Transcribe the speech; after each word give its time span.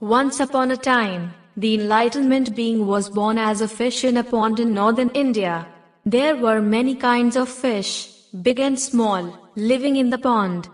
Once 0.00 0.38
upon 0.38 0.70
a 0.70 0.76
time, 0.76 1.34
the 1.56 1.74
Enlightenment 1.74 2.54
being 2.54 2.86
was 2.86 3.08
born 3.08 3.36
as 3.36 3.60
a 3.60 3.66
fish 3.66 4.04
in 4.04 4.16
a 4.16 4.22
pond 4.22 4.60
in 4.60 4.72
northern 4.72 5.08
India. 5.08 5.66
There 6.06 6.36
were 6.36 6.62
many 6.62 6.94
kinds 6.94 7.34
of 7.34 7.48
fish, 7.48 8.08
big 8.42 8.60
and 8.60 8.78
small, 8.78 9.36
living 9.56 9.96
in 9.96 10.10
the 10.10 10.18
pond. 10.18 10.68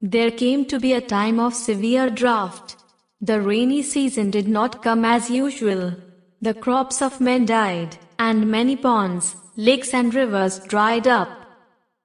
There 0.00 0.30
came 0.30 0.64
to 0.66 0.78
be 0.78 0.92
a 0.92 1.00
time 1.00 1.40
of 1.40 1.56
severe 1.56 2.08
drought. 2.08 2.76
The 3.20 3.40
rainy 3.40 3.82
season 3.82 4.30
did 4.30 4.46
not 4.46 4.80
come 4.80 5.04
as 5.04 5.28
usual. 5.28 5.96
The 6.40 6.54
crops 6.54 7.02
of 7.02 7.20
men 7.20 7.46
died, 7.46 7.98
and 8.20 8.48
many 8.48 8.76
ponds, 8.76 9.34
lakes 9.56 9.92
and 9.92 10.14
rivers 10.14 10.60
dried 10.60 11.08
up. 11.08 11.30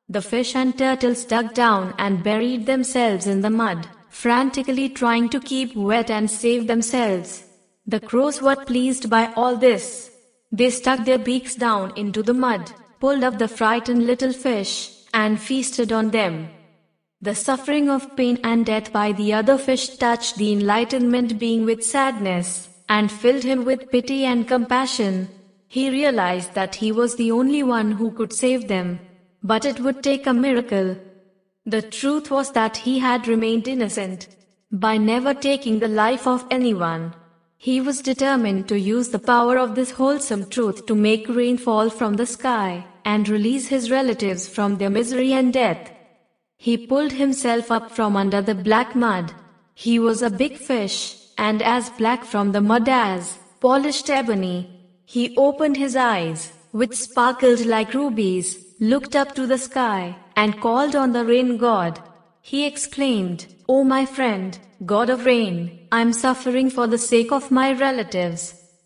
The 0.10 0.24
fish 0.24 0.55
and 0.55 0.76
turtles 0.76 1.24
dug 1.24 1.54
down 1.54 1.94
and 2.00 2.24
buried 2.24 2.66
themselves 2.66 3.28
in 3.28 3.42
the 3.42 3.52
mud 3.52 3.88
frantically 4.10 4.89
trying 4.89 5.30
to 5.30 5.39
keep 5.39 5.76
wet 5.76 6.10
and 6.10 6.30
save 6.30 6.68
themselves. 6.68 7.44
The 7.86 8.00
crows 8.00 8.42
were 8.42 8.56
pleased 8.56 9.10
by 9.10 9.32
all 9.36 9.56
this. 9.56 10.11
They 10.52 10.70
stuck 10.70 11.06
their 11.06 11.18
beaks 11.18 11.56
down 11.56 11.93
into 11.96 12.24
the 12.24 12.34
mud, 12.34 12.71
pulled 13.00 13.24
up 13.24 13.38
the 13.38 13.48
frightened 13.48 14.06
little 14.06 14.34
fish, 14.34 14.93
and 15.14 15.39
feasted 15.39 15.92
on 15.92 16.12
them. 16.12 16.50
The 17.21 17.34
suffering 17.34 17.89
of 17.89 18.15
pain 18.15 18.39
and 18.43 18.65
death 18.65 18.93
by 18.93 19.12
the 19.12 19.34
other 19.34 19.57
fish 19.57 19.98
touched 19.98 20.36
the 20.36 20.54
enlightenment 20.54 21.39
being 21.39 21.65
with 21.65 21.84
sadness, 21.84 22.70
and 22.87 23.12
filled 23.12 23.43
him 23.43 23.65
with 23.65 23.89
pity 23.92 24.24
and 24.26 24.48
compassion. 24.48 25.28
He 25.68 25.89
realized 25.89 26.54
that 26.54 26.76
he 26.76 26.92
was 26.92 27.15
the 27.15 27.32
only 27.32 27.64
one 27.64 27.93
who 27.93 28.12
could 28.12 28.32
save 28.32 28.68
them. 28.68 29.00
But 29.43 29.65
it 29.65 29.79
would 29.79 30.04
take 30.04 30.28
a 30.28 30.34
miracle, 30.34 30.98
the 31.68 31.82
truth 31.82 32.31
was 32.31 32.52
that 32.53 32.78
he 32.78 32.98
had 33.00 33.28
remained 33.28 33.67
innocent. 33.67 34.30
By 34.72 34.98
never 34.98 35.34
taking 35.34 35.80
the 35.80 35.90
life 35.90 36.26
of 36.26 36.45
anyone, 36.50 37.14
he 37.58 37.81
was 37.81 38.02
determined 38.02 38.70
to 38.70 38.80
use 38.80 39.09
the 39.09 39.20
power 39.20 39.58
of 39.58 39.76
this 39.76 39.92
wholesome 39.92 40.50
truth 40.50 40.86
to 40.86 40.96
make 40.96 41.28
rain 41.28 41.58
fall 41.58 41.90
from 41.90 42.14
the 42.14 42.26
sky 42.26 42.86
and 43.04 43.28
release 43.28 43.68
his 43.68 43.92
relatives 43.92 44.48
from 44.48 44.78
their 44.78 44.90
misery 44.90 45.34
and 45.34 45.52
death. 45.52 45.92
He 46.56 46.78
pulled 46.78 47.12
himself 47.12 47.70
up 47.70 47.92
from 47.92 48.16
under 48.16 48.42
the 48.42 48.56
black 48.56 48.96
mud. 48.96 49.34
He 49.74 50.00
was 50.00 50.22
a 50.22 50.30
big 50.30 50.58
fish, 50.58 51.18
and 51.38 51.62
as 51.62 51.90
black 51.92 52.24
from 52.24 52.54
the 52.54 52.62
mud 52.62 52.88
as 52.88 53.38
polished 53.59 54.09
ebony. 54.09 54.70
He 55.06 55.36
opened 55.36 55.76
his 55.76 55.96
eyes, 55.98 56.54
which 56.80 56.95
sparkled 56.95 57.61
like 57.66 57.94
rubies, 57.94 58.47
looked 58.80 59.16
up 59.16 59.33
to 59.36 59.47
the 59.47 59.58
sky, 59.58 60.16
and 60.36 60.61
called 60.66 60.95
on 60.95 61.11
the 61.14 61.25
rain 61.25 61.58
god. 61.58 62.00
He 62.42 62.67
exclaimed, 62.67 63.47
O 63.67 63.84
my 63.84 64.06
friend, 64.06 64.59
God 64.86 65.09
of 65.09 65.25
rain, 65.25 65.88
I 65.92 66.02
am 66.02 66.14
suffering 66.14 66.69
for 66.69 66.86
the 66.86 67.00
sake 67.11 67.31
of 67.31 67.50
my 67.50 67.72
relatives. 67.72 68.44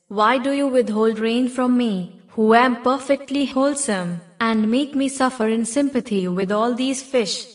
Why 0.08 0.38
do 0.38 0.52
you 0.60 0.68
withhold 0.68 1.20
rain 1.20 1.50
from 1.50 1.78
me, 1.78 2.22
who 2.30 2.54
am 2.54 2.82
perfectly 2.82 3.46
wholesome, 3.46 4.22
and 4.40 4.72
make 4.72 4.96
me 4.96 5.10
suffer 5.10 5.48
in 5.50 5.66
sympathy 5.66 6.24
with 6.30 6.50
all 6.50 6.74
these 6.74 7.04
fish? 7.04 7.46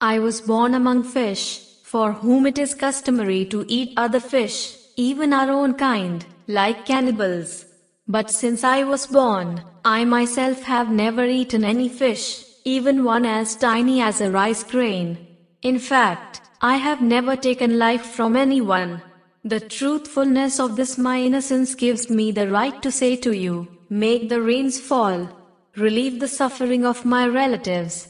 I 0.00 0.18
was 0.20 0.40
born 0.40 0.72
among 0.72 1.02
fish, 1.02 1.44
for 1.84 2.12
whom 2.12 2.46
it 2.46 2.58
is 2.58 2.74
customary 2.74 3.44
to 3.52 3.64
eat 3.68 3.92
other 3.98 4.20
fish, 4.20 4.58
even 4.96 5.34
our 5.34 5.50
own 5.50 5.74
kind, 5.74 6.24
like 6.48 6.86
cannibals. 6.86 7.66
But 8.08 8.30
since 8.30 8.62
I 8.62 8.84
was 8.84 9.06
born, 9.06 9.64
I 9.84 10.04
myself 10.04 10.62
have 10.62 10.90
never 10.90 11.24
eaten 11.24 11.64
any 11.64 11.88
fish, 11.88 12.44
even 12.64 13.02
one 13.02 13.26
as 13.26 13.56
tiny 13.56 14.00
as 14.00 14.20
a 14.20 14.30
rice 14.30 14.62
grain. 14.62 15.26
In 15.62 15.80
fact, 15.80 16.40
I 16.60 16.76
have 16.76 17.00
never 17.02 17.34
taken 17.34 17.78
life 17.78 18.06
from 18.06 18.36
anyone. 18.36 19.02
The 19.44 19.60
truthfulness 19.60 20.60
of 20.60 20.76
this 20.76 20.96
my 20.96 21.20
innocence 21.20 21.74
gives 21.74 22.08
me 22.08 22.30
the 22.30 22.48
right 22.48 22.80
to 22.82 22.92
say 22.92 23.16
to 23.16 23.32
you, 23.32 23.68
make 23.90 24.28
the 24.28 24.40
rains 24.40 24.78
fall, 24.78 25.28
relieve 25.76 26.20
the 26.20 26.28
suffering 26.28 26.86
of 26.86 27.04
my 27.04 27.26
relatives. 27.26 28.08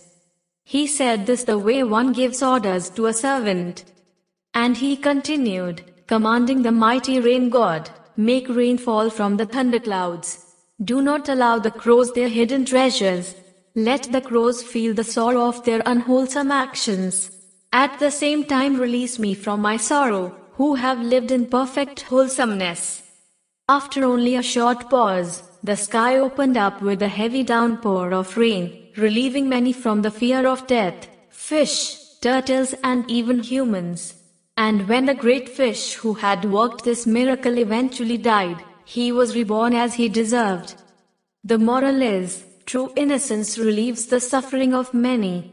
He 0.64 0.86
said 0.86 1.26
this 1.26 1.44
the 1.44 1.58
way 1.58 1.82
one 1.82 2.12
gives 2.12 2.42
orders 2.42 2.90
to 2.90 3.06
a 3.06 3.12
servant. 3.12 3.84
And 4.52 4.76
he 4.76 4.96
continued, 4.96 5.82
commanding 6.06 6.62
the 6.62 6.72
mighty 6.72 7.18
rain 7.18 7.50
god, 7.50 7.90
make 8.16 8.48
rain 8.48 8.78
fall 8.78 9.10
from 9.10 9.36
the 9.36 9.46
thunderclouds. 9.46 10.44
Do 10.82 11.00
not 11.02 11.28
allow 11.28 11.58
the 11.58 11.70
crows 11.70 12.12
their 12.12 12.28
hidden 12.28 12.64
treasures. 12.64 13.34
Let 13.74 14.10
the 14.12 14.20
crows 14.20 14.62
feel 14.62 14.94
the 14.94 15.04
sorrow 15.04 15.46
of 15.46 15.64
their 15.64 15.82
unwholesome 15.86 16.50
actions. 16.50 17.30
At 17.72 17.98
the 17.98 18.10
same 18.10 18.44
time 18.44 18.76
release 18.76 19.18
me 19.18 19.34
from 19.34 19.60
my 19.60 19.76
sorrow, 19.76 20.34
who 20.52 20.74
have 20.76 21.00
lived 21.00 21.30
in 21.30 21.46
perfect 21.46 22.02
wholesomeness. 22.02 23.02
After 23.68 24.04
only 24.04 24.36
a 24.36 24.42
short 24.42 24.88
pause, 24.88 25.42
the 25.62 25.76
sky 25.76 26.18
opened 26.18 26.56
up 26.56 26.80
with 26.80 27.02
a 27.02 27.08
heavy 27.08 27.42
downpour 27.42 28.12
of 28.12 28.36
rain, 28.36 28.92
relieving 28.96 29.48
many 29.48 29.72
from 29.72 30.02
the 30.02 30.10
fear 30.10 30.46
of 30.46 30.66
death, 30.66 31.08
fish, 31.28 31.98
turtles 32.20 32.74
and 32.82 33.10
even 33.10 33.42
humans. 33.42 34.14
And 34.58 34.88
when 34.88 35.04
the 35.04 35.14
great 35.14 35.48
fish 35.50 35.94
who 35.94 36.14
had 36.14 36.44
worked 36.46 36.84
this 36.84 37.06
miracle 37.06 37.58
eventually 37.58 38.16
died, 38.16 38.62
he 38.86 39.12
was 39.12 39.36
reborn 39.36 39.74
as 39.74 39.94
he 39.94 40.08
deserved. 40.08 40.74
The 41.44 41.58
moral 41.58 42.00
is, 42.00 42.44
true 42.64 42.90
innocence 42.96 43.58
relieves 43.58 44.06
the 44.06 44.18
suffering 44.18 44.74
of 44.74 44.94
many. 44.94 45.52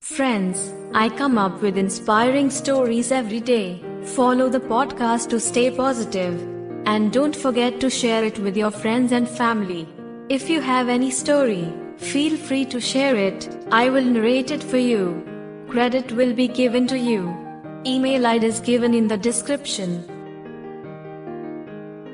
Friends, 0.00 0.72
I 0.94 1.08
come 1.10 1.36
up 1.36 1.60
with 1.60 1.76
inspiring 1.76 2.50
stories 2.50 3.12
every 3.12 3.40
day. 3.40 3.82
Follow 4.02 4.48
the 4.48 4.60
podcast 4.60 5.28
to 5.30 5.38
stay 5.38 5.70
positive. 5.70 6.40
And 6.86 7.12
don't 7.12 7.36
forget 7.36 7.80
to 7.80 7.90
share 7.90 8.24
it 8.24 8.38
with 8.38 8.56
your 8.56 8.70
friends 8.70 9.12
and 9.12 9.28
family. 9.28 9.86
If 10.28 10.48
you 10.48 10.60
have 10.60 10.88
any 10.88 11.10
story, 11.10 11.72
feel 11.98 12.36
free 12.36 12.64
to 12.66 12.80
share 12.80 13.16
it. 13.16 13.48
I 13.70 13.90
will 13.90 14.04
narrate 14.04 14.52
it 14.52 14.62
for 14.62 14.78
you. 14.78 15.22
Credit 15.68 16.12
will 16.12 16.32
be 16.32 16.48
given 16.48 16.86
to 16.86 16.98
you. 16.98 17.45
Email 17.86 18.26
ID 18.26 18.44
is 18.44 18.58
given 18.58 18.94
in 18.94 19.06
the 19.06 19.16
description. 19.16 20.15